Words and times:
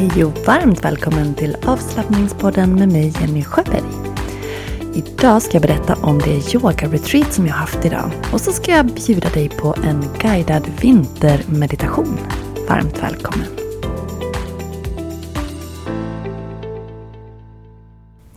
Hej 0.00 0.24
och 0.24 0.38
varmt 0.46 0.84
välkommen 0.84 1.34
till 1.34 1.56
avslappningspodden 1.66 2.74
med 2.74 2.92
mig 2.92 3.12
Jenny 3.20 3.44
Sjöberg. 3.44 3.82
Idag 4.94 5.42
ska 5.42 5.52
jag 5.52 5.62
berätta 5.62 5.94
om 5.94 6.18
det 6.18 6.54
yoga-retreat 6.54 7.32
som 7.32 7.46
jag 7.46 7.54
haft 7.54 7.84
idag. 7.84 8.10
Och 8.32 8.40
så 8.40 8.52
ska 8.52 8.70
jag 8.70 8.86
bjuda 8.86 9.28
dig 9.28 9.48
på 9.48 9.74
en 9.84 10.04
guidad 10.20 10.70
vintermeditation. 10.80 12.18
Varmt 12.68 13.02
välkommen! 13.02 13.46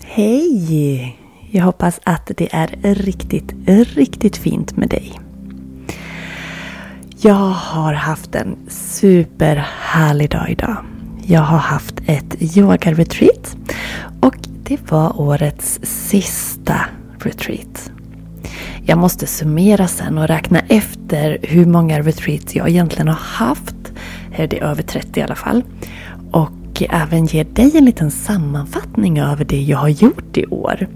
Hej! 0.03 1.19
Jag 1.51 1.63
hoppas 1.63 1.99
att 2.03 2.31
det 2.37 2.47
är 2.51 2.95
riktigt, 2.95 3.53
riktigt 3.95 4.37
fint 4.37 4.77
med 4.77 4.89
dig. 4.89 5.19
Jag 7.21 7.33
har 7.49 7.93
haft 7.93 8.35
en 8.35 8.57
superhärlig 8.69 10.29
dag 10.29 10.49
idag. 10.49 10.77
Jag 11.25 11.41
har 11.41 11.57
haft 11.57 11.95
ett 12.05 12.57
yoga-retreat 12.57 13.57
och 14.21 14.35
det 14.63 14.91
var 14.91 15.21
årets 15.21 15.79
sista 15.83 16.75
retreat. 17.19 17.91
Jag 18.85 18.97
måste 18.97 19.27
summera 19.27 19.87
sen 19.87 20.17
och 20.17 20.27
räkna 20.27 20.59
efter 20.59 21.37
hur 21.41 21.65
många 21.65 21.99
retreats 21.99 22.55
jag 22.55 22.69
egentligen 22.69 23.07
har 23.07 23.15
haft. 23.15 23.75
Eh, 24.31 24.49
det 24.49 24.59
är 24.59 24.63
över 24.63 24.83
30 24.83 25.19
i 25.19 25.23
alla 25.23 25.35
fall. 25.35 25.63
Och 26.31 26.83
även 26.89 27.25
ge 27.25 27.43
dig 27.43 27.77
en 27.77 27.85
liten 27.85 28.11
sammanfattning 28.11 29.19
över 29.19 29.45
det 29.45 29.61
jag 29.61 29.77
har 29.77 29.89
gjort 29.89 30.37
i 30.37 30.45
år. 30.45 30.87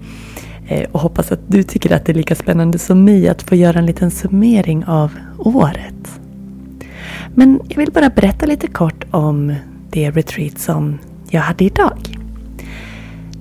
Eh, 0.66 0.90
och 0.92 1.00
hoppas 1.00 1.32
att 1.32 1.40
du 1.46 1.62
tycker 1.62 1.92
att 1.92 2.06
det 2.06 2.12
är 2.12 2.16
lika 2.16 2.34
spännande 2.34 2.78
som 2.78 3.04
mig 3.04 3.28
att 3.28 3.42
få 3.42 3.54
göra 3.54 3.78
en 3.78 3.86
liten 3.86 4.10
summering 4.10 4.84
av 4.84 5.12
året. 5.38 6.20
Men 7.34 7.60
jag 7.68 7.76
vill 7.76 7.92
bara 7.92 8.10
berätta 8.10 8.46
lite 8.46 8.66
kort 8.66 9.04
om 9.10 9.54
det 9.90 10.10
retreat 10.10 10.58
som 10.58 10.98
jag 11.30 11.40
hade 11.40 11.64
idag. 11.64 11.98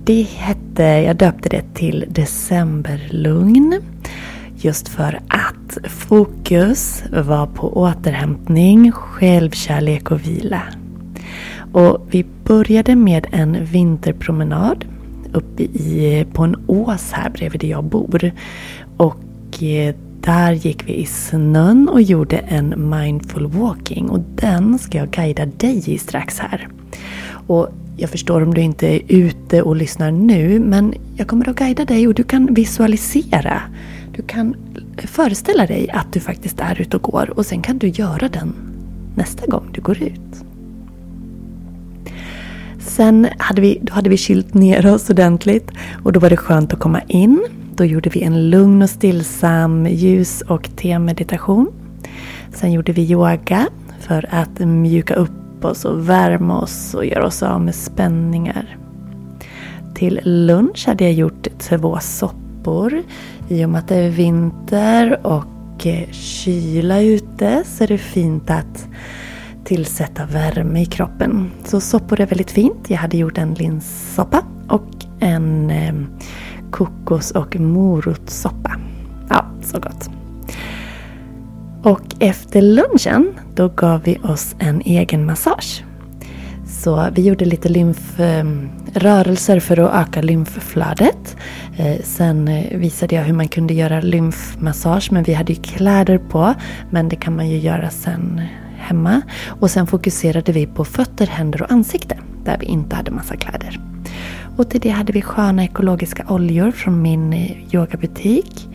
Det 0.04 0.22
hette, 0.22 0.84
jag 0.84 1.16
döpte 1.16 1.50
det 1.50 1.74
till 1.74 2.06
Decemberlugn. 2.08 3.82
Just 4.56 4.88
för 4.88 5.20
att 5.28 5.92
fokus 5.92 7.04
var 7.12 7.48
på 7.48 7.78
återhämtning, 7.78 8.92
självkärlek 8.92 10.12
och 10.12 10.28
vila. 10.28 10.62
Och 11.72 12.08
vi 12.10 12.26
började 12.44 12.96
med 12.96 13.28
en 13.32 13.66
vinterpromenad 13.66 14.86
uppe 15.34 15.64
i, 15.64 16.26
på 16.34 16.44
en 16.44 16.56
ås 16.68 17.12
här 17.12 17.30
bredvid 17.30 17.62
där 17.62 17.68
jag 17.68 17.84
bor. 17.84 18.32
Och 18.98 19.64
eh, 19.64 19.96
där 20.22 20.52
gick 20.52 20.88
vi 20.88 20.94
i 20.94 21.06
snön 21.06 21.90
och 21.90 22.02
gjorde 22.02 22.38
en 22.38 22.90
mindful 22.90 23.48
walking 23.48 24.10
och 24.10 24.20
den 24.20 24.80
ska 24.80 24.98
jag 24.98 25.10
guida 25.10 25.46
dig 25.46 25.84
i 25.86 25.98
strax 25.98 26.40
här. 26.40 26.68
Och 27.48 27.70
jag 27.98 28.10
förstår 28.10 28.44
om 28.44 28.54
du 28.54 28.62
inte 28.62 28.88
är 28.88 29.02
ute 29.08 29.62
och 29.62 29.76
lyssnar 29.76 30.12
nu 30.12 30.60
men 30.60 30.94
jag 31.16 31.28
kommer 31.28 31.50
att 31.50 31.56
guida 31.56 31.86
dig 31.86 32.08
och 32.08 32.14
du 32.14 32.24
kan 32.24 32.54
visualisera. 32.54 33.62
Du 34.16 34.22
kan 34.22 34.56
föreställa 34.98 35.66
dig 35.66 35.90
att 35.90 36.14
du 36.14 36.20
faktiskt 36.20 36.60
är 36.60 36.82
ute 36.82 36.98
och 36.98 37.04
går 37.04 37.34
och 37.38 37.46
sen 37.46 37.62
kan 37.62 37.78
du 37.78 37.88
göra 37.88 38.30
den 38.30 38.54
nästa 39.16 39.46
gång 39.46 39.70
du 39.74 39.82
går 39.82 40.04
ut. 40.04 40.44
Sen 42.80 43.28
hade 43.38 43.62
vi, 43.62 43.80
då 43.82 43.94
hade 43.94 44.10
vi 44.10 44.18
kylt 44.18 44.54
ner 44.54 44.94
oss 44.94 45.10
ordentligt 45.10 45.72
och 46.04 46.14
då 46.14 46.20
var 46.20 46.30
det 46.30 46.38
skönt 46.38 46.74
att 46.74 46.80
komma 46.80 47.02
in. 47.08 47.48
Då 47.78 47.86
gjorde 47.86 48.10
vi 48.10 48.24
en 48.24 48.50
lugn 48.50 48.82
och 48.82 48.90
stillsam 48.90 49.88
ljus 49.88 50.42
och 50.42 50.70
te-meditation. 50.76 51.68
Sen 52.54 52.72
gjorde 52.72 52.92
vi 52.92 53.12
yoga 53.12 53.68
för 54.00 54.26
att 54.30 54.60
mjuka 54.60 55.14
upp 55.14 55.66
oss 55.66 55.86
och 55.86 56.10
värma 56.10 56.62
oss 56.62 56.94
och 56.94 57.06
göra 57.06 57.26
oss 57.26 57.44
av 57.44 57.62
med 57.62 57.76
spänningar. 57.76 58.78
Till 59.96 60.20
lunch 60.24 60.88
hade 60.88 61.04
jag 61.04 61.14
gjort 61.14 61.48
två 61.60 62.00
soppor. 62.02 63.04
I 63.50 63.66
och 63.66 63.70
med 63.70 63.80
att 63.80 63.88
det 63.88 63.96
är 63.96 64.10
vinter 64.10 65.28
och 65.28 65.88
eh, 65.88 66.12
kyla 66.12 67.02
ute 67.02 67.64
så 67.66 67.84
är 67.84 67.88
det 67.88 67.98
fint 67.98 68.50
att 68.50 68.88
tillsätta 69.64 70.26
värme 70.26 70.82
i 70.82 70.86
kroppen. 70.86 71.52
Så 71.66 71.82
soppor 71.82 72.22
är 72.22 72.26
väldigt 72.26 72.52
fint. 72.52 72.90
Jag 72.90 72.98
hade 72.98 73.18
gjort 73.18 73.38
en 73.38 73.54
linssoppa 73.54 74.44
och 74.68 74.90
en 75.20 75.72
eh, 75.72 75.94
kokos 76.72 77.32
och 77.32 77.60
morotssoppa. 77.60 78.76
Ja, 79.30 79.46
så 79.64 79.80
gott. 79.80 80.10
Och 81.84 82.16
efter 82.20 82.62
lunchen 82.62 83.34
då 83.56 83.68
gav 83.68 84.02
vi 84.04 84.18
oss 84.18 84.56
en 84.60 84.82
egen 84.82 85.26
massage. 85.26 85.84
Så 86.68 87.10
vi 87.12 87.22
gjorde 87.22 87.46
lite 87.46 87.70
lymfrörelser 87.70 89.60
för 89.60 89.80
att 89.80 90.08
öka 90.08 90.22
lymfflödet. 90.22 91.38
Eh, 91.78 92.02
sen 92.04 92.48
eh, 92.48 92.78
visade 92.78 93.16
jag 93.16 93.24
hur 93.24 93.34
man 93.34 93.48
kunde 93.48 93.74
göra 93.74 94.02
lymfmassage 94.02 95.12
men 95.12 95.24
vi 95.24 95.34
hade 95.34 95.54
ju 95.54 95.62
kläder 95.62 96.18
på. 96.18 96.54
Men 96.92 97.10
det 97.10 97.16
kan 97.16 97.36
man 97.36 97.50
ju 97.50 97.58
göra 97.58 97.90
sen 97.90 98.42
hemma. 98.78 99.22
Och 99.48 99.72
sen 99.72 99.88
fokuserade 99.88 100.52
vi 100.52 100.66
på 100.66 100.86
fötter, 100.86 101.28
händer 101.28 101.62
och 101.62 101.72
ansikte 101.72 102.18
där 102.46 102.58
vi 102.60 102.66
inte 102.66 102.96
hade 102.96 103.12
massa 103.12 103.36
kläder. 103.36 103.80
Och 104.58 104.70
till 104.70 104.82
det 104.82 104.90
hade 104.90 105.14
vi 105.14 105.22
sköna 105.22 105.64
ekologiska 105.64 106.26
oljor 106.30 106.72
från 106.72 107.02
min 107.02 107.34
eh, 107.34 107.76
yogabutik. 107.76 108.70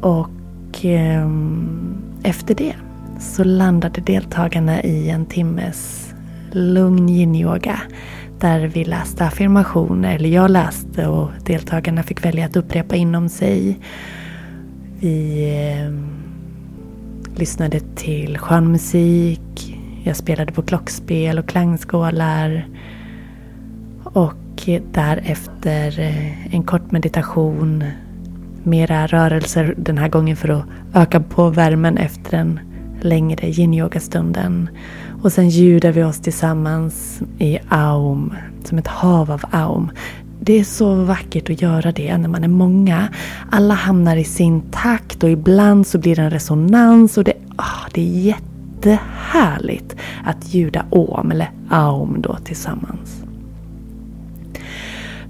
Och 0.00 0.84
eh, 0.84 1.28
efter 2.22 2.54
det 2.54 2.74
så 3.20 3.44
landade 3.44 4.00
deltagarna 4.00 4.82
i 4.82 5.10
en 5.10 5.26
timmes 5.26 6.12
lugn 6.52 7.08
yin-yoga. 7.08 7.80
Där 8.40 8.60
vi 8.60 8.84
läste 8.84 9.24
affirmationer, 9.24 10.14
eller 10.14 10.28
jag 10.28 10.50
läste 10.50 11.06
och 11.06 11.30
deltagarna 11.46 12.02
fick 12.02 12.24
välja 12.24 12.46
att 12.46 12.56
upprepa 12.56 12.96
inom 12.96 13.28
sig. 13.28 13.78
Vi 15.00 15.48
eh, 15.52 15.92
lyssnade 17.38 17.80
till 17.80 18.38
skön 18.38 18.72
musik. 18.72 19.80
Jag 20.04 20.16
spelade 20.16 20.52
på 20.52 20.62
klockspel 20.62 21.38
och 21.38 21.48
klangskålar. 21.48 22.68
Och 24.04 24.34
därefter 24.92 26.00
eh, 26.00 26.54
en 26.54 26.62
kort 26.62 26.92
meditation. 26.92 27.84
Mera 28.62 29.06
rörelser 29.06 29.74
den 29.76 29.98
här 29.98 30.08
gången 30.08 30.36
för 30.36 30.48
att 30.48 30.64
öka 30.94 31.20
på 31.20 31.50
värmen 31.50 31.98
efter 31.98 32.38
den 32.38 32.60
längre 33.00 33.48
yin-yoga-stunden. 33.48 34.68
Och 35.22 35.32
sen 35.32 35.48
ljudar 35.48 35.92
vi 35.92 36.02
oss 36.02 36.20
tillsammans 36.20 37.22
i 37.38 37.58
aum, 37.68 38.34
som 38.64 38.78
ett 38.78 38.86
hav 38.86 39.30
av 39.30 39.42
aum. 39.50 39.90
Det 40.40 40.60
är 40.60 40.64
så 40.64 40.94
vackert 40.94 41.50
att 41.50 41.62
göra 41.62 41.92
det 41.92 42.18
när 42.18 42.28
man 42.28 42.44
är 42.44 42.48
många. 42.48 43.08
Alla 43.50 43.74
hamnar 43.74 44.16
i 44.16 44.24
sin 44.24 44.60
takt 44.60 45.24
och 45.24 45.30
ibland 45.30 45.86
så 45.86 45.98
blir 45.98 46.16
det 46.16 46.22
en 46.22 46.30
resonans 46.30 47.18
och 47.18 47.24
det, 47.24 47.34
oh, 47.58 47.86
det 47.92 48.00
är 48.00 48.34
jättehärligt 48.84 49.96
att 50.24 50.54
ljuda 50.54 50.84
om, 50.90 51.30
eller 51.30 51.50
aum 51.68 52.22
då 52.22 52.36
tillsammans. 52.44 53.23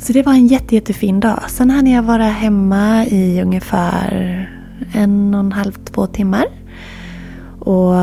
Så 0.04 0.12
det 0.12 0.22
var 0.22 0.32
en 0.32 0.47
jätte, 0.47 0.75
jättefin 0.75 1.20
dag. 1.20 1.42
Sen 1.48 1.70
hann 1.70 1.87
jag 1.87 2.03
vara 2.03 2.25
hemma 2.25 3.06
i 3.06 3.42
ungefär 3.42 4.48
en 4.92 5.34
och 5.34 5.41
en 5.41 5.53
halv, 5.53 5.72
två 5.72 6.06
timmar. 6.06 6.44
Och, 7.60 7.94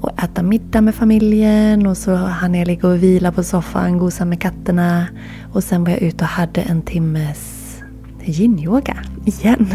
och 0.00 0.22
äta 0.22 0.42
middag 0.42 0.80
med 0.80 0.94
familjen 0.94 1.86
och 1.86 1.96
så 1.96 2.14
hann 2.14 2.54
jag 2.54 2.66
ligga 2.66 2.88
och 2.88 3.02
vila 3.02 3.32
på 3.32 3.42
soffan, 3.42 3.98
gosa 3.98 4.24
med 4.24 4.40
katterna. 4.40 5.06
Och 5.52 5.64
sen 5.64 5.84
var 5.84 5.90
jag 5.90 6.02
ute 6.02 6.24
och 6.24 6.30
hade 6.30 6.60
en 6.60 6.82
timmes 6.82 7.78
yin-yoga 8.24 8.96
igen. 9.24 9.66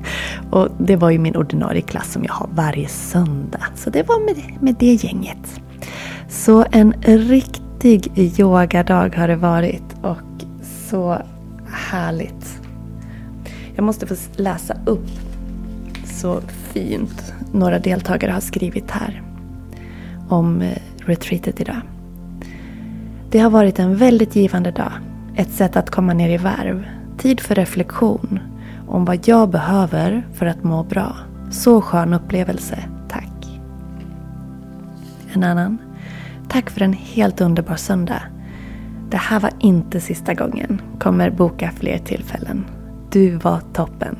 och 0.50 0.68
det 0.78 0.96
var 0.96 1.10
ju 1.10 1.18
min 1.18 1.36
ordinarie 1.36 1.82
klass 1.82 2.12
som 2.12 2.24
jag 2.24 2.32
har 2.32 2.48
varje 2.54 2.88
söndag. 2.88 3.66
Så 3.74 3.90
det 3.90 4.08
var 4.08 4.24
med, 4.24 4.62
med 4.62 4.76
det 4.78 4.92
gänget. 4.92 5.60
Så 6.28 6.64
en 6.70 6.94
riktig 7.02 8.12
yogadag 8.38 9.16
har 9.16 9.28
det 9.28 9.36
varit. 9.36 9.91
Så 10.92 11.22
härligt. 11.66 12.60
Jag 13.74 13.84
måste 13.84 14.06
få 14.06 14.14
läsa 14.36 14.76
upp 14.86 15.08
så 16.04 16.40
fint 16.40 17.34
några 17.52 17.78
deltagare 17.78 18.32
har 18.32 18.40
skrivit 18.40 18.90
här 18.90 19.22
om 20.28 20.62
eh, 20.62 20.78
retreatet 20.96 21.60
idag. 21.60 21.80
Det 23.30 23.38
har 23.38 23.50
varit 23.50 23.78
en 23.78 23.96
väldigt 23.96 24.36
givande 24.36 24.70
dag. 24.70 24.92
Ett 25.36 25.50
sätt 25.50 25.76
att 25.76 25.90
komma 25.90 26.12
ner 26.12 26.30
i 26.30 26.36
varv. 26.36 26.86
Tid 27.18 27.40
för 27.40 27.54
reflektion 27.54 28.40
om 28.88 29.04
vad 29.04 29.28
jag 29.28 29.50
behöver 29.50 30.26
för 30.34 30.46
att 30.46 30.62
må 30.62 30.84
bra. 30.84 31.16
Så 31.50 31.80
skön 31.80 32.12
upplevelse. 32.12 32.78
Tack. 33.08 33.60
En 35.32 35.44
annan. 35.44 35.78
Tack 36.48 36.70
för 36.70 36.80
en 36.80 36.92
helt 36.92 37.40
underbar 37.40 37.76
söndag. 37.76 38.22
Det 39.12 39.18
här 39.18 39.40
var 39.40 39.50
inte 39.58 40.00
sista 40.00 40.34
gången. 40.34 40.80
Kommer 40.98 41.30
boka 41.30 41.70
fler 41.76 41.98
tillfällen. 41.98 42.64
Du 43.10 43.30
var 43.36 43.60
toppen. 43.72 44.16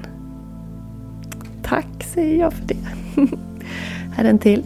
Tack 1.62 2.04
säger 2.14 2.40
jag 2.40 2.52
för 2.52 2.64
det. 2.66 2.76
här 4.12 4.24
är 4.24 4.30
en 4.30 4.38
till. 4.38 4.64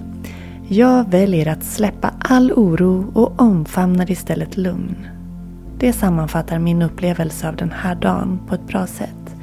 Jag 0.69 1.11
väljer 1.11 1.49
att 1.49 1.65
släppa 1.65 2.15
all 2.19 2.53
oro 2.53 3.11
och 3.15 3.41
omfamnar 3.41 4.11
istället 4.11 4.57
lugn. 4.57 5.07
Det 5.79 5.93
sammanfattar 5.93 6.59
min 6.59 6.83
upplevelse 6.83 7.49
av 7.49 7.57
den 7.57 7.73
här 7.73 7.95
dagen 7.95 8.41
på 8.49 8.55
ett 8.55 8.67
bra 8.67 8.87
sätt. 8.87 9.37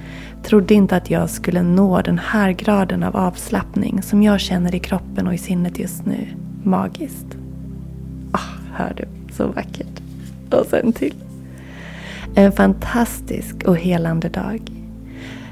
Trodde 0.44 0.74
inte 0.74 0.96
att 0.96 1.10
jag 1.10 1.30
skulle 1.30 1.62
nå 1.62 2.02
den 2.02 2.20
här 2.20 2.52
graden 2.52 3.04
av 3.04 3.16
avslappning 3.16 4.02
som 4.02 4.24
jag 4.24 4.40
känner 4.40 4.76
i 4.76 4.80
kroppen 4.80 5.28
och 5.28 5.34
i 5.34 5.38
sinnet 5.38 5.80
just 5.80 6.06
nu. 6.06 6.28
Magiskt. 6.64 7.38
Ah, 8.32 8.74
hör 8.74 8.94
du? 8.98 9.34
Så 9.34 9.48
vackert. 9.48 10.03
Och 10.60 10.66
sen 10.66 10.94
till. 10.94 11.16
En 12.36 12.52
fantastisk 12.52 13.64
och 13.66 13.78
helande 13.78 14.30
dag. 14.30 14.62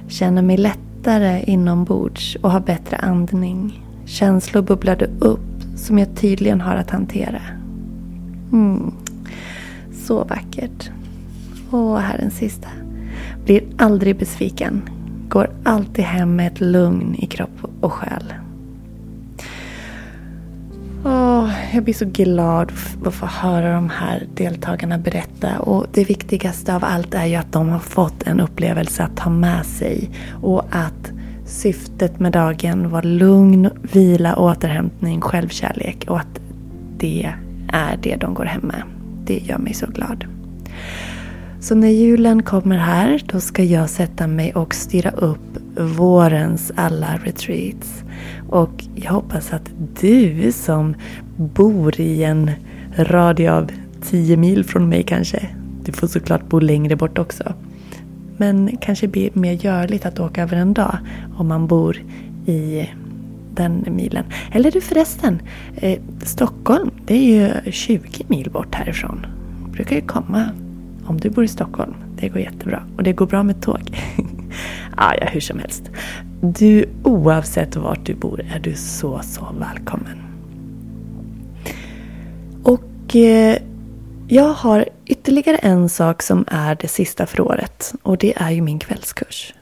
Känner 0.07 0.41
mig 0.41 0.57
lättare 0.57 1.43
inombords 1.43 2.37
och 2.41 2.51
har 2.51 2.59
bättre 2.59 2.97
andning. 2.97 3.83
Känslor 4.05 4.61
bubblade 4.61 5.09
upp 5.19 5.39
som 5.75 5.99
jag 5.99 6.15
tydligen 6.15 6.61
har 6.61 6.75
att 6.75 6.89
hantera. 6.89 7.41
Mm. 8.51 8.91
Så 9.93 10.23
vackert. 10.23 10.89
Och 11.69 12.01
här 12.01 12.19
en 12.19 12.31
sista. 12.31 12.67
Blir 13.45 13.63
aldrig 13.77 14.17
besviken. 14.17 14.81
Går 15.29 15.49
alltid 15.63 16.05
hem 16.05 16.35
med 16.35 16.47
ett 16.47 16.61
lugn 16.61 17.15
i 17.15 17.25
kropp 17.25 17.65
och 17.81 17.93
själ. 17.93 18.33
Åh, 21.05 21.40
jag 21.73 21.83
blir 21.83 21.93
så 21.93 22.05
glad 22.05 22.71
att 23.05 23.13
få 23.13 23.25
höra 23.25 23.73
de 23.73 23.89
här 23.89 24.27
deltagarna 24.35 24.97
berätta. 24.97 25.59
Och 25.59 25.85
det 25.93 26.03
viktigaste 26.03 26.75
av 26.75 26.83
allt 26.83 27.13
är 27.13 27.25
ju 27.25 27.35
att 27.35 27.51
de 27.51 27.69
har 27.69 27.79
fått 27.79 28.23
en 28.23 28.39
upplevelse 28.39 29.03
att 29.03 29.17
ta 29.17 29.29
med 29.29 29.65
sig. 29.65 30.09
Och 30.41 30.63
att 30.71 31.11
syftet 31.45 32.19
med 32.19 32.31
dagen 32.31 32.89
var 32.89 33.01
lugn, 33.01 33.69
vila, 33.81 34.35
återhämtning, 34.35 35.21
självkärlek. 35.21 36.05
Och 36.07 36.19
att 36.19 36.39
det 36.97 37.33
är 37.67 37.97
det 38.01 38.15
de 38.15 38.33
går 38.33 38.45
hem 38.45 38.61
med. 38.61 38.83
Det 39.25 39.37
gör 39.37 39.57
mig 39.57 39.73
så 39.73 39.85
glad. 39.87 40.25
Så 41.59 41.75
när 41.75 41.89
julen 41.89 42.43
kommer 42.43 42.77
här, 42.77 43.21
då 43.25 43.39
ska 43.39 43.63
jag 43.63 43.89
sätta 43.89 44.27
mig 44.27 44.53
och 44.53 44.75
styra 44.75 45.09
upp 45.09 45.57
vårens 45.77 46.71
alla 46.75 47.19
retreats. 47.23 48.03
Och 48.49 48.83
jag 48.95 49.11
hoppas 49.11 49.53
att 49.53 49.71
du 50.01 50.51
som 50.51 50.95
bor 51.35 51.99
i 51.99 52.23
en 52.23 52.51
radie 52.97 53.53
av 53.53 53.71
10 54.01 54.37
mil 54.37 54.63
från 54.63 54.89
mig 54.89 55.03
kanske. 55.03 55.49
Du 55.83 55.91
får 55.91 56.07
såklart 56.07 56.49
bo 56.49 56.59
längre 56.59 56.95
bort 56.95 57.17
också. 57.17 57.53
Men 58.37 58.77
kanske 58.81 59.07
blir 59.07 59.29
mer 59.33 59.53
görligt 59.53 60.05
att 60.05 60.19
åka 60.19 60.43
över 60.43 60.57
en 60.57 60.73
dag 60.73 60.97
om 61.37 61.47
man 61.47 61.67
bor 61.67 61.97
i 62.45 62.89
den 63.55 63.85
milen. 63.89 64.25
Eller 64.51 64.71
du 64.71 64.81
förresten, 64.81 65.41
eh, 65.75 65.99
Stockholm 66.23 66.91
det 67.05 67.13
är 67.13 67.63
ju 67.65 67.71
20 67.71 68.23
mil 68.27 68.49
bort 68.51 68.75
härifrån. 68.75 69.25
Du 69.65 69.71
brukar 69.71 69.95
ju 69.95 70.01
komma 70.01 70.49
om 71.05 71.19
du 71.19 71.29
bor 71.29 71.43
i 71.43 71.47
Stockholm. 71.47 71.93
Det 72.15 72.29
går 72.29 72.41
jättebra. 72.41 72.83
Och 72.97 73.03
det 73.03 73.13
går 73.13 73.25
bra 73.25 73.43
med 73.43 73.61
tåg. 73.61 73.81
ah, 74.95 75.13
ja, 75.21 75.27
hur 75.27 75.39
som 75.39 75.59
helst. 75.59 75.91
Du, 76.41 76.85
oavsett 77.03 77.75
vart 77.75 78.05
du 78.05 78.15
bor, 78.15 78.41
är 78.55 78.59
du 78.59 78.73
så, 78.73 79.19
så 79.23 79.47
välkommen. 79.59 80.30
Eh, 83.15 83.57
jag 84.27 84.53
har 84.53 84.85
ytterligare 85.05 85.57
en 85.57 85.89
sak 85.89 86.21
som 86.21 86.45
är 86.47 86.75
det 86.75 86.87
sista 86.87 87.25
för 87.25 87.41
året. 87.41 87.93
Och 88.03 88.17
det 88.17 88.33
är 88.37 88.51
ju 88.51 88.61
min 88.61 88.79
kvällskurs. 88.79 89.53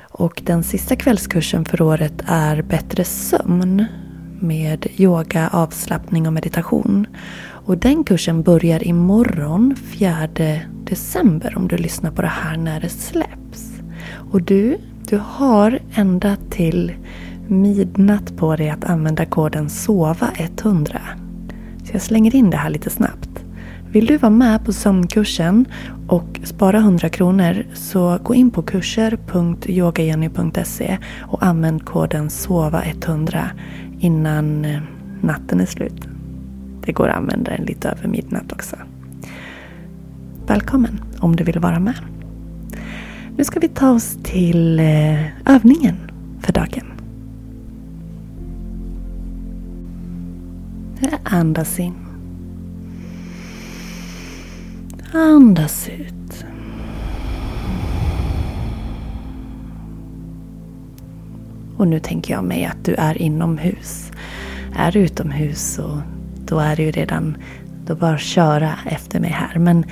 Och 0.00 0.42
den 0.44 0.62
sista 0.62 0.96
kvällskursen 0.96 1.64
för 1.64 1.82
året 1.82 2.12
är 2.26 2.62
Bättre 2.62 3.04
sömn 3.04 3.84
med 4.40 4.86
yoga, 4.96 5.48
avslappning 5.52 6.26
och 6.26 6.32
meditation. 6.32 7.06
Och 7.40 7.78
den 7.78 8.04
kursen 8.04 8.42
börjar 8.42 8.86
imorgon 8.86 9.76
4 9.76 10.28
december 10.84 11.56
om 11.56 11.68
du 11.68 11.76
lyssnar 11.76 12.10
på 12.10 12.22
det 12.22 12.28
här 12.28 12.56
när 12.56 12.80
det 12.80 12.88
släpps. 12.88 13.72
Och 14.32 14.42
du, 14.42 14.78
du 15.08 15.20
har 15.26 15.78
ända 15.94 16.36
till 16.50 16.92
midnatt 17.46 18.36
på 18.36 18.56
dig 18.56 18.70
att 18.70 18.84
använda 18.84 19.26
koden 19.26 19.68
SOVA100. 19.68 21.27
Så 21.88 21.94
jag 21.94 22.02
slänger 22.02 22.36
in 22.36 22.50
det 22.50 22.56
här 22.56 22.70
lite 22.70 22.90
snabbt. 22.90 23.44
Vill 23.90 24.06
du 24.06 24.16
vara 24.16 24.30
med 24.30 24.64
på 24.64 24.72
sömnkursen 24.72 25.66
och 26.08 26.40
spara 26.44 26.78
100 26.78 27.08
kronor 27.08 27.66
så 27.74 28.18
gå 28.22 28.34
in 28.34 28.50
på 28.50 28.62
kurser.yogajenny.se 28.62 30.98
och 31.20 31.42
använd 31.42 31.84
koden 31.84 32.28
SOVA100 32.28 33.44
innan 34.00 34.64
eh, 34.64 34.80
natten 35.20 35.60
är 35.60 35.66
slut. 35.66 36.08
Det 36.84 36.92
går 36.92 37.08
att 37.08 37.16
använda 37.16 37.50
den 37.50 37.64
lite 37.64 37.88
över 37.88 38.08
midnatt 38.08 38.52
också. 38.52 38.76
Välkommen 40.46 41.00
om 41.20 41.36
du 41.36 41.44
vill 41.44 41.58
vara 41.58 41.80
med. 41.80 41.98
Nu 43.36 43.44
ska 43.44 43.60
vi 43.60 43.68
ta 43.68 43.90
oss 43.90 44.18
till 44.22 44.80
eh, 44.80 45.54
övningen 45.54 45.96
för 46.40 46.52
dagen. 46.52 46.97
Andas 51.24 51.78
in. 51.78 51.94
Andas 55.12 55.88
ut. 55.88 56.44
Och 61.76 61.88
nu 61.88 62.00
tänker 62.00 62.34
jag 62.34 62.44
mig 62.44 62.64
att 62.64 62.84
du 62.84 62.94
är 62.94 63.22
inomhus. 63.22 64.12
Är 64.76 64.92
du 64.92 64.98
utomhus 64.98 65.72
så 65.74 66.02
då 66.44 66.58
är 66.58 66.76
det 66.76 66.82
ju 66.82 66.90
redan, 66.90 67.36
då 67.86 67.94
bara 67.94 68.18
köra 68.18 68.74
efter 68.86 69.20
mig 69.20 69.30
här. 69.30 69.58
Men 69.58 69.84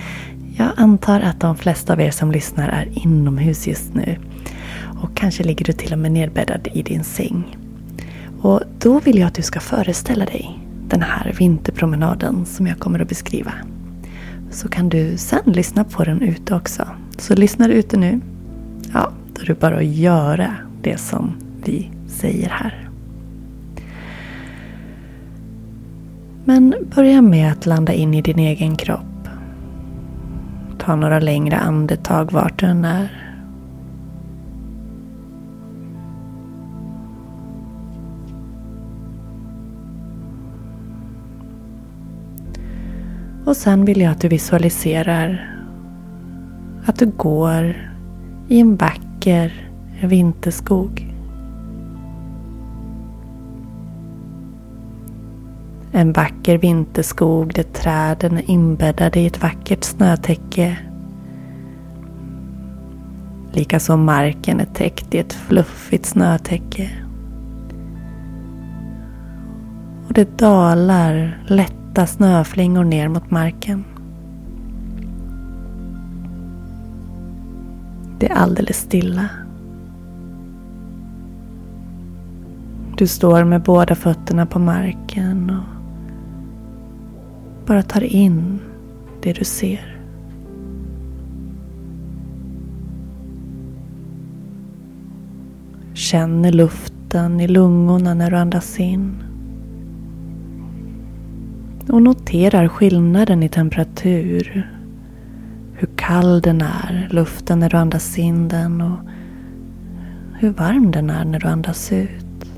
jag 0.57 0.69
antar 0.77 1.21
att 1.21 1.41
de 1.41 1.57
flesta 1.57 1.93
av 1.93 2.01
er 2.01 2.11
som 2.11 2.33
lyssnar 2.33 2.69
är 2.69 2.89
inomhus 2.93 3.67
just 3.67 3.95
nu. 3.95 4.19
Och 5.03 5.17
kanske 5.17 5.43
ligger 5.43 5.65
du 5.65 5.73
till 5.73 5.93
och 5.93 5.99
med 5.99 6.13
nedbäddad 6.13 6.69
i 6.73 6.83
din 6.83 7.05
säng. 7.05 7.57
Och 8.41 8.61
då 8.79 9.01
vill 9.01 9.19
jag 9.19 9.27
att 9.27 9.35
du 9.35 9.43
ska 9.43 9.61
föreställa 9.61 10.25
dig 10.25 10.66
den 10.89 11.03
här 11.03 11.33
vinterpromenaden 11.39 12.47
som 12.47 12.67
jag 12.67 12.79
kommer 12.79 13.01
att 13.01 13.09
beskriva. 13.09 13.53
Så 14.51 14.69
kan 14.69 14.89
du 14.89 15.17
sen 15.17 15.53
lyssna 15.53 15.85
på 15.85 16.05
den 16.05 16.23
ute 16.23 16.55
också. 16.55 16.89
Så 17.19 17.35
lyssnar 17.35 17.69
du 17.69 17.75
ute 17.75 17.97
nu, 17.97 18.21
ja, 18.93 19.11
då 19.35 19.43
är 19.43 19.47
det 19.47 19.61
bara 19.61 19.77
att 19.77 19.85
göra 19.85 20.55
det 20.83 20.97
som 20.99 21.33
vi 21.65 21.91
säger 22.07 22.49
här. 22.49 22.89
Men 26.45 26.75
börja 26.95 27.23
med 27.23 27.53
att 27.53 27.67
landa 27.67 27.93
in 27.93 28.15
i 28.15 28.23
din 28.23 28.39
egen 28.39 28.77
kropp. 28.77 29.29
Ta 30.79 30.97
några 30.97 31.21
längre 31.21 31.57
andetag 31.57 32.33
vart 32.33 32.61
du 32.61 32.67
än 32.67 32.85
är. 32.85 33.26
Och 43.47 43.57
sen 43.57 43.85
vill 43.85 44.01
jag 44.01 44.13
att 44.13 44.21
du 44.21 44.29
visualiserar 44.29 45.57
att 46.87 46.99
du 46.99 47.07
går 47.07 47.93
i 48.49 48.61
en 48.61 48.77
vacker 48.77 49.71
vinterskog. 50.03 51.15
En 55.93 56.13
vacker 56.13 56.59
vinterskog 56.59 57.55
där 57.55 57.63
träden 57.63 58.39
är 58.39 58.51
inbäddade 58.51 59.21
i 59.21 59.27
ett 59.27 59.43
vackert 59.43 59.85
snötäcke. 59.85 60.79
Likaså 63.53 63.97
marken 63.97 64.61
är 64.61 64.65
täckt 64.65 65.15
i 65.15 65.19
ett 65.19 65.33
fluffigt 65.33 66.07
snötäcke. 66.07 66.91
Och 70.07 70.13
det 70.13 70.39
dalar 70.39 71.43
lätt 71.47 71.76
Vita 71.97 72.07
snöflingor 72.07 72.85
ner 72.85 73.09
mot 73.09 73.31
marken. 73.31 73.85
Det 78.19 78.31
är 78.31 78.35
alldeles 78.35 78.77
stilla. 78.77 79.29
Du 82.97 83.07
står 83.07 83.45
med 83.45 83.63
båda 83.63 83.95
fötterna 83.95 84.47
på 84.47 84.59
marken 84.59 85.51
och 85.51 85.65
bara 87.67 87.83
tar 87.83 88.03
in 88.03 88.59
det 89.23 89.33
du 89.33 89.45
ser. 89.45 90.01
Känner 95.95 96.53
luften 96.53 97.41
i 97.41 97.49
lungorna 97.49 98.15
när 98.15 98.31
du 98.31 98.37
andas 98.37 98.81
in. 98.81 99.26
Och 101.97 102.03
noterar 102.03 102.69
skillnaden 102.69 103.43
i 103.43 103.49
temperatur. 103.49 104.71
Hur 105.75 105.89
kall 105.97 106.41
den 106.41 106.61
är, 106.61 107.09
luften 107.11 107.59
när 107.59 107.71
du 107.71 107.77
andas 107.77 108.19
in 108.19 108.49
den 108.49 108.81
och 108.81 108.99
hur 110.39 110.51
varm 110.51 110.91
den 110.91 111.11
är 111.11 111.25
när 111.25 111.41
du 111.41 111.49
andas 111.49 111.93
ut. 111.93 112.51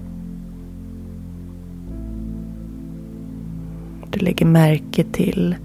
Du 4.10 4.18
lägger 4.18 4.46
märke 4.46 5.04
till 5.04 5.56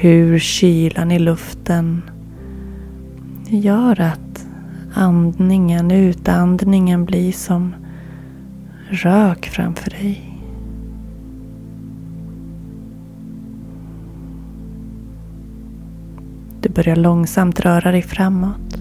hur 0.00 0.38
kylan 0.38 1.12
i 1.12 1.18
luften 1.18 2.02
gör 3.46 4.00
att 4.00 4.46
andningen, 4.94 5.90
utandningen 5.90 7.04
blir 7.04 7.32
som 7.32 7.74
rök 8.90 9.46
framför 9.46 9.90
dig. 9.90 10.27
Börjar 16.78 16.96
långsamt 16.96 17.60
röra 17.60 17.92
dig 17.92 18.02
framåt. 18.02 18.78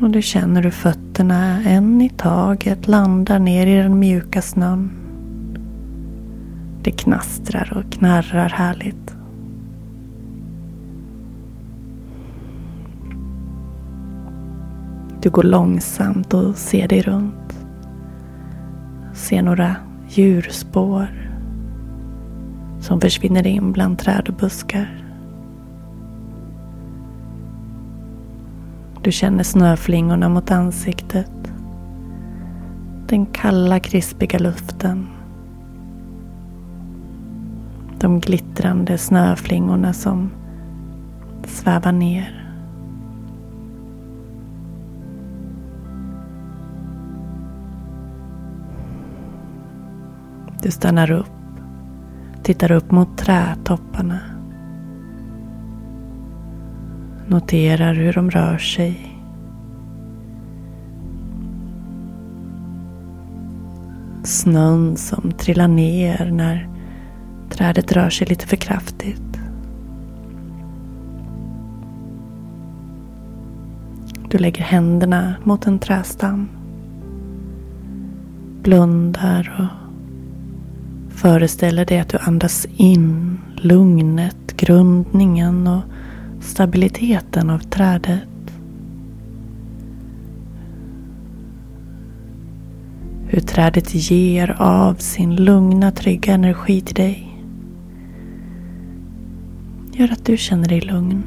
Och 0.00 0.10
du 0.10 0.22
känner 0.22 0.62
hur 0.62 0.70
fötterna 0.70 1.62
en 1.62 2.00
i 2.00 2.08
taget 2.08 2.88
landar 2.88 3.38
ner 3.38 3.66
i 3.66 3.82
den 3.82 3.98
mjuka 3.98 4.42
snön. 4.42 4.90
Det 6.82 6.90
knastrar 6.90 7.72
och 7.76 7.92
knarrar 7.92 8.48
härligt. 8.48 9.14
Du 15.22 15.30
går 15.30 15.42
långsamt 15.42 16.34
och 16.34 16.56
ser 16.56 16.88
dig 16.88 17.02
runt. 17.02 17.66
Ser 19.14 19.42
några 19.42 19.76
djurspår 20.08 21.06
som 22.80 23.00
försvinner 23.00 23.46
in 23.46 23.72
bland 23.72 23.98
träd 23.98 24.28
och 24.28 24.34
buskar. 24.34 25.01
Du 29.02 29.12
känner 29.12 29.42
snöflingorna 29.44 30.28
mot 30.28 30.50
ansiktet. 30.50 31.52
Den 33.08 33.26
kalla 33.26 33.80
krispiga 33.80 34.38
luften. 34.38 35.08
De 37.98 38.20
glittrande 38.20 38.98
snöflingorna 38.98 39.92
som 39.92 40.30
svävar 41.46 41.92
ner. 41.92 42.54
Du 50.62 50.70
stannar 50.70 51.10
upp, 51.10 51.32
tittar 52.42 52.72
upp 52.72 52.90
mot 52.90 53.18
trädtopparna. 53.18 54.31
Noterar 57.32 57.94
hur 57.94 58.12
de 58.12 58.30
rör 58.30 58.58
sig. 58.58 59.18
Snön 64.24 64.96
som 64.96 65.32
trillar 65.32 65.68
ner 65.68 66.30
när 66.32 66.68
trädet 67.50 67.92
rör 67.92 68.10
sig 68.10 68.26
lite 68.26 68.46
för 68.46 68.56
kraftigt. 68.56 69.40
Du 74.28 74.38
lägger 74.38 74.62
händerna 74.62 75.34
mot 75.44 75.66
en 75.66 75.78
trästam. 75.78 76.48
Blundar 78.62 79.56
och 79.58 81.14
föreställer 81.14 81.84
dig 81.84 82.00
att 82.00 82.08
du 82.08 82.18
andas 82.18 82.66
in 82.76 83.40
lugnet, 83.56 84.56
grundningen 84.56 85.66
och 85.66 85.82
stabiliteten 86.42 87.50
av 87.50 87.58
trädet. 87.58 88.28
Hur 93.28 93.40
trädet 93.40 93.94
ger 93.94 94.56
av 94.58 94.94
sin 94.94 95.36
lugna, 95.36 95.90
trygga 95.90 96.34
energi 96.34 96.80
till 96.80 96.94
dig. 96.94 97.38
Gör 99.92 100.12
att 100.12 100.24
du 100.24 100.36
känner 100.36 100.68
dig 100.68 100.80
lugn. 100.80 101.22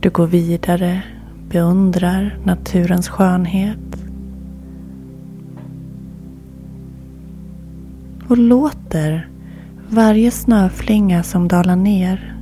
Du 0.00 0.10
går 0.10 0.26
vidare, 0.26 1.02
beundrar 1.48 2.38
naturens 2.44 3.08
skönhet. 3.08 3.87
Och 8.28 8.38
låter 8.38 9.28
varje 9.88 10.30
snöflinga 10.30 11.22
som 11.22 11.48
dalar 11.48 11.76
ner 11.76 12.34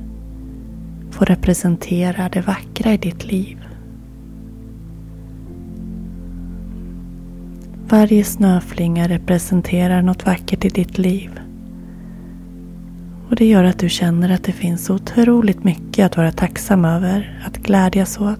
få 1.11 1.25
representera 1.25 2.29
det 2.29 2.41
vackra 2.41 2.93
i 2.93 2.97
ditt 2.97 3.25
liv. 3.25 3.57
Varje 7.89 8.23
snöflinga 8.23 9.07
representerar 9.07 10.01
något 10.01 10.25
vackert 10.25 10.65
i 10.65 10.69
ditt 10.69 10.97
liv. 10.97 11.39
Och 13.29 13.35
det 13.35 13.45
gör 13.45 13.63
att 13.63 13.79
du 13.79 13.89
känner 13.89 14.29
att 14.29 14.43
det 14.43 14.51
finns 14.51 14.89
otroligt 14.89 15.63
mycket 15.63 16.05
att 16.05 16.17
vara 16.17 16.31
tacksam 16.31 16.85
över, 16.85 17.41
att 17.45 17.57
glädjas 17.57 18.19
åt. 18.19 18.39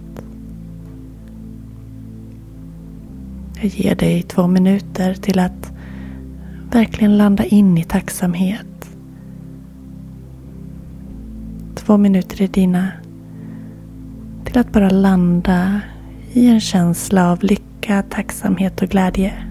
Jag 3.60 3.66
ger 3.66 3.94
dig 3.94 4.22
två 4.22 4.46
minuter 4.46 5.14
till 5.14 5.38
att 5.38 5.77
verkligen 6.70 7.18
landa 7.18 7.44
in 7.44 7.78
i 7.78 7.84
tacksamhet. 7.84 8.66
Två 11.74 11.96
minuter 11.96 12.42
är 12.42 12.48
dina 12.48 12.88
till 14.44 14.58
att 14.58 14.72
bara 14.72 14.90
landa 14.90 15.80
i 16.32 16.46
en 16.46 16.60
känsla 16.60 17.32
av 17.32 17.42
lycka, 17.42 18.02
tacksamhet 18.02 18.82
och 18.82 18.88
glädje. 18.88 19.47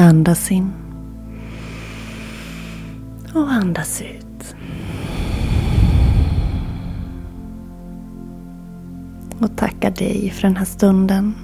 Andas 0.00 0.50
in. 0.50 0.72
Och 3.34 3.52
andas 3.52 4.02
ut. 4.02 4.54
Och 9.38 9.56
tacka 9.56 9.90
dig 9.90 10.30
för 10.30 10.42
den 10.42 10.56
här 10.56 10.64
stunden. 10.64 11.34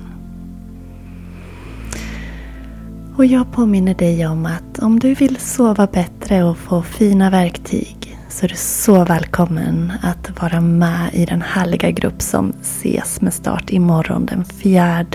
Och 3.17 3.27
jag 3.27 3.53
påminner 3.53 3.95
dig 3.95 4.27
om 4.27 4.47
att 4.47 4.79
om 4.79 5.01
du 5.01 5.15
vill 5.15 5.37
sova 5.37 5.87
bättre 5.87 6.45
och 6.45 6.59
få 6.59 6.83
fina 6.83 7.31
verktyg 7.31 8.19
så 8.29 8.47
är 8.47 8.49
du 8.49 8.57
så 8.57 9.05
välkommen 9.05 9.93
att 10.03 10.43
vara 10.43 10.61
med 10.61 11.11
i 11.15 11.25
den 11.25 11.43
härliga 11.43 11.91
grupp 11.91 12.23
som 12.23 12.53
ses 12.63 13.21
med 13.21 13.35
start 13.35 13.71
imorgon 13.71 14.27
den 14.27 14.45
4 14.45 15.07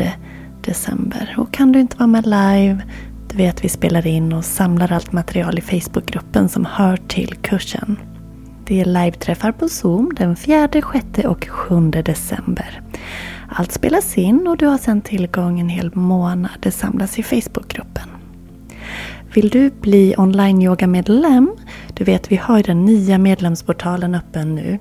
december. 0.62 1.36
Och 1.38 1.54
kan 1.54 1.72
du 1.72 1.80
inte 1.80 1.98
vara 1.98 2.08
med 2.08 2.26
live, 2.26 2.82
du 3.32 3.38
vet 3.38 3.64
vi 3.64 3.70
spelar 3.70 4.08
in 4.08 4.34
och 4.34 4.46
samlar 4.46 4.92
allt 4.92 5.12
material 5.12 5.58
i 5.58 5.62
Facebookgruppen 5.62 6.50
som 6.50 6.66
hör 6.66 6.98
till 6.98 7.36
kursen. 7.36 7.98
Det 8.66 8.82
är 8.82 8.86
live-träffar 8.86 9.52
på 9.52 9.70
Zoom 9.70 10.12
den 10.16 10.36
4, 10.36 10.70
6 10.94 11.26
och 11.26 11.48
7 11.50 11.90
december. 11.90 12.82
Allt 13.50 13.72
spelas 13.72 14.18
in 14.18 14.48
och 14.48 14.58
du 14.58 14.66
har 14.66 14.78
sedan 14.78 15.02
tillgång 15.02 15.60
en 15.60 15.70
hel 15.70 15.96
månad. 15.96 16.52
Det 16.60 16.72
samlas 16.72 17.20
i 17.20 17.24
Facebookgruppen. 17.24 18.10
Vill 19.34 19.50
du 19.50 19.70
bli 19.70 20.16
online-yoga-medlem? 20.18 21.56
Du 21.94 22.04
vet, 22.04 22.32
vi 22.32 22.36
har 22.36 22.64
den 22.64 22.86
nya 22.86 23.18
medlemsportalen 23.18 24.16
öppen 24.16 24.56
nu. 24.56 24.80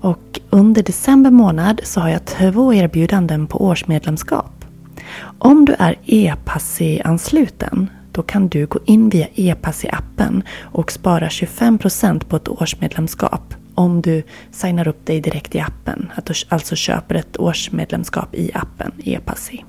Och 0.00 0.40
under 0.50 0.82
december 0.82 1.30
månad 1.30 1.80
så 1.84 2.00
har 2.00 2.08
jag 2.08 2.24
två 2.24 2.74
erbjudanden 2.74 3.46
på 3.46 3.64
årsmedlemskap. 3.64 4.55
Om 5.38 5.64
du 5.64 5.74
är 5.78 5.96
e-passi-ansluten 6.06 7.90
då 8.12 8.22
kan 8.22 8.48
du 8.48 8.66
gå 8.66 8.78
in 8.84 9.08
via 9.08 9.26
e-passi-appen 9.34 10.42
och 10.60 10.92
spara 10.92 11.28
25% 11.28 12.24
på 12.24 12.36
ett 12.36 12.48
årsmedlemskap 12.48 13.54
om 13.74 14.02
du 14.02 14.22
signar 14.50 14.88
upp 14.88 15.06
dig 15.06 15.20
direkt 15.20 15.54
i 15.54 15.60
appen. 15.60 16.12
Att 16.14 16.26
du 16.26 16.34
alltså 16.48 16.76
köper 16.76 17.14
ett 17.14 17.36
årsmedlemskap 17.36 18.34
i 18.34 18.50
appen 18.54 18.92
e-passi. 19.04 19.64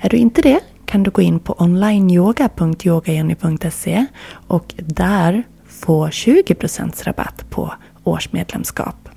Är 0.00 0.08
du 0.08 0.16
inte 0.16 0.42
det 0.42 0.60
kan 0.84 1.02
du 1.02 1.10
gå 1.10 1.22
in 1.22 1.38
på 1.38 1.54
onlineyoga.yogajenny.se 1.58 4.06
och 4.46 4.74
där 4.76 5.42
få 5.68 6.08
20% 6.08 7.04
rabatt 7.04 7.50
på 7.50 7.74
årsmedlemskap. 8.04 9.08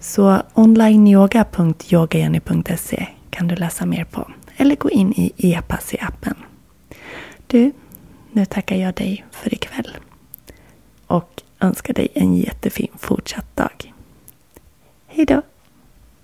Så 0.00 0.42
onlineyoga.yogajenny.se 0.54 3.06
kan 3.34 3.48
du 3.48 3.56
läsa 3.56 3.86
mer 3.86 4.04
på. 4.04 4.30
Eller 4.56 4.76
gå 4.76 4.90
in 4.90 5.12
i 5.12 5.32
e-pass 5.36 5.94
i 5.94 5.98
appen. 6.00 6.34
Du, 7.46 7.72
nu 8.32 8.44
tackar 8.44 8.76
jag 8.76 8.94
dig 8.94 9.24
för 9.30 9.54
ikväll. 9.54 9.96
Och 11.06 11.42
önskar 11.60 11.94
dig 11.94 12.08
en 12.14 12.36
jättefin 12.36 12.90
fortsatt 12.98 13.56
dag. 13.56 13.92
Hejdå! 15.06 15.42